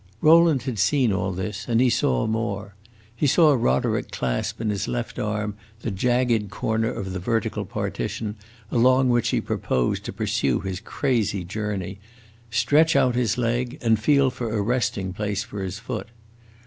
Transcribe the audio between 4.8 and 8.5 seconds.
left arm the jagged corner of the vertical partition